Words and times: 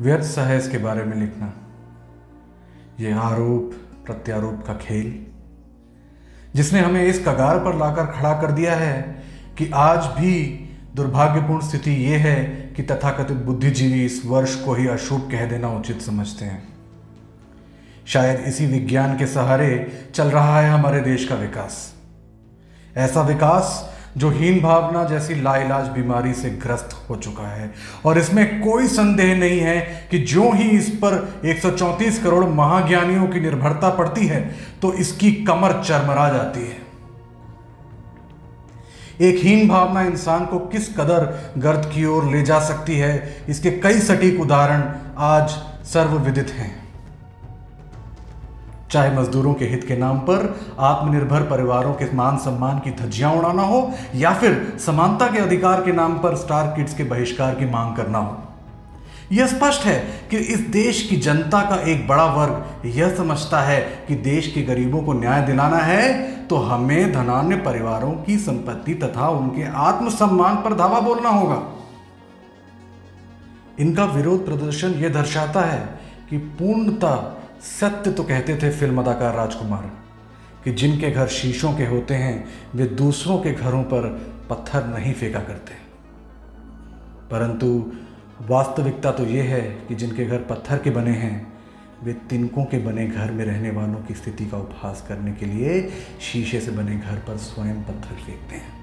व्यर्थ 0.00 0.24
सा 0.24 0.42
है 0.42 0.58
इसके 0.58 0.78
बारे 0.78 1.04
में 1.04 1.16
लिखना। 1.16 1.52
ये 3.00 3.12
आरोप, 3.12 3.72
प्रत्यारोप 4.06 4.64
का 4.66 4.74
खेल। 4.74 5.26
जिसने 6.54 6.80
हमें 6.80 7.04
इस 7.04 7.18
कगार 7.18 7.58
पर 7.58 7.76
लाकर 7.76 8.06
खड़ा 8.06 8.40
कर 8.40 8.52
दिया 8.52 8.74
है 8.74 9.22
कि 9.58 9.70
आज 9.74 9.98
भी 9.98 10.66
दुर्भाग्यपूर्ण 10.94 11.68
स्थिति 11.68 11.90
यह 11.90 12.18
है 12.18 12.44
कि 12.76 12.82
तथाकथित 12.82 13.36
बुद्धिजीवी 13.36 14.04
इस 14.04 14.22
वर्ष 14.26 14.54
को 14.54 14.74
ही 14.74 14.88
अशुभ 14.88 15.30
कह 15.30 15.46
देना 15.46 15.68
उचित 15.68 16.02
समझते 16.02 16.44
हैं। 16.44 16.68
शायद 18.06 18.40
इसी 18.40 18.66
विज्ञान 18.66 19.18
के 19.18 19.26
सहारे 19.26 19.92
चल 20.14 20.30
रहा 20.30 20.60
है 20.60 20.70
हमारे 20.70 21.00
देश 21.00 21.28
का 21.28 21.34
विकास। 21.34 21.94
ऐसा 22.96 23.22
विकास 23.22 23.96
जो 24.16 24.30
हीन 24.30 24.60
भावना 24.60 25.04
जैसी 25.04 25.34
लाइलाज 25.42 25.88
बीमारी 25.88 26.32
से 26.34 26.50
ग्रस्त 26.62 26.96
हो 27.08 27.16
चुका 27.16 27.46
है। 27.48 27.72
और 28.04 28.18
इसमें 28.18 28.60
कोई 28.60 28.88
संदेह 28.88 29.34
नहीं 29.36 29.60
है 29.60 29.80
कि 30.10 30.18
जो 30.26 30.50
ही 30.52 30.68
इस 30.70 30.88
पर 31.04 31.16
134 31.46 32.18
करोड़ 32.18 32.44
महाज्ञानियों 32.46 33.26
की 33.28 33.40
निर्भरता 33.40 33.90
पड़ती 33.90 34.26
है 34.26 34.40
तो 34.82 34.92
इसकी 34.94 35.32
कमर 35.44 35.82
चरमरा 35.82 36.28
जाती 36.28 36.60
है। 36.60 36.78
एक 39.20 39.42
हीन 39.44 39.68
भावना 39.68 40.02
इंसान 40.02 40.44
को 40.46 40.58
किस 40.66 40.88
कदर 40.96 41.26
गर्द 41.58 41.90
की 41.94 42.04
ओर 42.06 42.30
ले 42.30 42.42
जा 42.42 42.60
सकती 42.60 42.96
है, 42.96 43.44
इसके 43.48 43.70
कई 43.70 43.98
सटीक 44.00 44.40
उदाहरण 44.40 44.82
आज 45.18 45.50
सर्वविदित 45.86 46.50
हैं। 46.50 46.72
चाहे 48.92 49.10
मजदूरों 49.16 49.54
के 49.54 49.64
हित 49.64 49.84
के 49.88 49.96
नाम 49.96 50.18
पर 50.18 50.44
आत्मनिर्भर 50.78 51.42
परिवारों 51.42 51.92
के 51.94 52.12
मान 52.16 52.36
सम्मान 52.36 52.78
की 52.78 52.90
धज्जियाँ 52.90 53.32
उड़ाना 53.32 53.62
हो 53.62 53.92
या 54.14 54.32
फिर 54.34 54.78
समानता 54.86 55.26
के 55.26 55.38
अधिकार 55.38 55.82
के 55.82 55.92
नाम 55.92 56.18
पर 56.18 56.36
स्टार 56.36 56.72
किड्स 56.76 56.94
के 56.94 57.04
बहिष्कार 57.04 57.54
की 57.54 57.66
मांग 57.70 57.96
करना 57.96 58.18
हो। 58.18 58.38
यह 59.32 59.46
स्पष्ट 59.46 59.84
है 59.84 59.98
कि 60.30 60.36
इस 60.36 60.60
देश 60.70 61.02
की 61.08 61.16
जनता 61.16 61.60
का 61.62 61.76
एक 61.90 62.06
बड़ा 62.08 62.24
वर्ग 62.24 62.86
यह 62.86 63.14
समझता 63.16 63.60
है 63.60 63.80
कि 64.08 64.14
देश 64.14 64.52
के 64.52 64.62
गरीबों 64.62 65.02
को 65.02 65.12
न्याय 65.12 65.42
दिलाना 65.46 65.76
है 65.76 66.10
तो 66.46 66.56
हमें 66.56 67.12
धनान्य 67.12 67.56
परिवारों 67.56 68.12
की 68.24 68.38
संपत्ति 68.38 68.94
तथा 68.94 69.28
उनके 69.28 69.64
आत्मसम्मान 69.80 70.56
पर 70.56 70.74
धावा 70.74 71.00
बोलना 71.00 71.28
होगा। 71.28 71.62
इनका 73.80 74.04
विरोध 74.04 74.44
प्रदर्शन 74.46 74.94
यह 74.94 75.08
दर्शाता 75.12 75.60
है 75.60 75.80
कि 76.30 76.38
पूर्णता 76.58 77.14
सत्य 77.60 78.12
तो 78.12 78.24
कहते 78.24 78.56
थे 78.56 78.70
फ़िल्म 78.70 79.00
अदाकार 79.00 79.34
राजकुमार, 79.34 79.90
कि 80.64 80.72
जिनके 80.72 81.10
घर 81.10 81.26
शीशों 81.26 81.72
के 81.72 81.86
होते 81.86 82.14
हैं, 82.14 82.48
वे 82.74 82.86
दूसरों 82.86 83.38
के 83.38 83.52
घरों 83.52 83.82
पर 83.82 84.08
पत्थर 84.50 84.86
नहीं 84.86 85.14
फेंका 85.14 85.40
करते। 85.40 85.74
परंतु 87.30 87.92
वास्तविकता 88.40 89.12
तो 89.12 89.24
ये 89.24 89.42
है 89.42 89.60
कि 89.60 89.94
जिनके 89.94 90.24
घर 90.24 90.38
पत्थर 90.38 90.78
के 90.78 90.90
बने 90.90 91.10
हैं, 91.10 91.52
वे 92.02 92.12
तिनकों 92.12 92.64
के 92.64 92.78
बने 92.78 93.06
घर 93.06 93.30
में 93.30 93.44
रहने 93.44 93.70
वालों 93.70 93.98
की 93.98 94.14
स्थिति 94.14 94.46
का 94.46 94.58
उपहास 94.58 95.04
करने 95.08 95.32
के 95.32 95.46
लिए 95.46 95.90
शीशे 96.20 96.60
से 96.60 96.70
बने 96.70 96.96
घर 96.96 97.16
पर 97.16 97.36
स्वयं 97.36 97.82
पत्थर 97.82 98.14
फेंकते 98.14 98.56
हैं। 98.56 98.78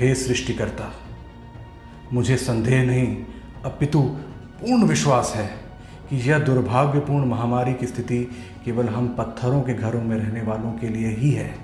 हे 0.00 0.14
सृष्टिकर्ता, 0.14 0.92
मुझे 2.12 2.36
संदेह 2.36 2.82
नहीं, 2.82 3.16
अपितु 3.64 4.02
पूर्ण 4.02 4.84
विश्वास 4.84 5.32
है 5.36 5.61
कि 6.12 6.30
यह 6.30 6.38
दुर्भाग्यपूर्ण 6.38 7.26
महामारी 7.26 7.74
की 7.74 7.86
स्थिति 7.86 8.30
केवल 8.64 8.88
हम 8.88 9.14
पत्थरों 9.18 9.62
के 9.62 9.74
घरों 9.74 10.02
में 10.02 10.16
रहने 10.16 10.42
वालों 10.42 10.72
के 10.72 10.88
लिए 10.88 11.08
ही 11.08 11.30
है। 11.30 11.54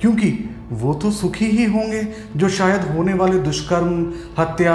क्योंकि 0.00 0.56
वो 0.70 0.94
तो 0.94 1.10
सुखी 1.10 1.46
ही 1.46 1.64
होंगे 1.64 2.02
जो 2.36 2.48
शायद 2.48 2.82
होने 2.82 3.14
वाले 3.14 3.38
दुष्कर्म, 3.38 4.12
हत्या 4.38 4.74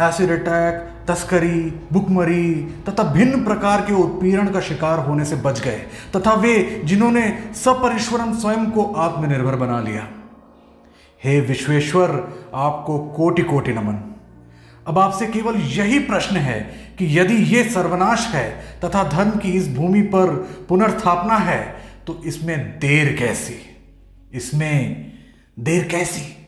एसिड 0.00 0.30
अटैक 0.30 1.06
तस्करी, 1.08 1.80
भुखमरी 1.92 2.54
तथा 2.88 3.02
भिन्न 3.02 3.44
प्रकार 3.44 3.80
के 3.80 3.94
उत्पीड़न 3.94 4.46
का 4.46 4.60
शिकार 4.60 4.98
होने 4.98 5.24
से 5.24 5.36
बच 5.36 5.60
गए, 5.60 5.82
तथा 6.16 6.34
वे 6.34 6.82
जिन्होंने 6.84 7.38
सपरिश्वरम 7.54 8.34
स्वयं 8.34 8.70
को 8.70 8.84
आत्मनिर्भर 8.84 9.56
बना 9.56 9.80
लिया। 9.80 10.08
हे 11.24 11.40
विश्वेश्वर, 11.40 12.32
आपको 12.54 12.98
कोटि 12.98 13.42
कोटि 13.42 13.72
नमन। 13.72 14.15
अब 14.86 14.98
आपसे 14.98 15.26
केवल 15.26 15.56
यही 15.56 15.98
प्रश्न 15.98 16.36
है 16.36 16.60
कि 16.98 17.18
यदि 17.18 17.34
ये 17.34 17.64
सर्वनाश 17.64 18.26
है 18.26 18.50
तथा 18.84 19.04
धन 19.04 19.30
की 19.30 19.52
इस 19.52 19.68
भूमि 19.74 20.02
पर 20.02 20.26
पुनर्स्थापना 20.68 21.36
है 21.36 21.76
तो 22.06 22.22
इसमें 22.26 22.78
देर 22.78 23.16
कैसी? 23.16 23.54
इसमें 24.32 25.12
देर 25.58 25.88
कैसी? 25.88 26.45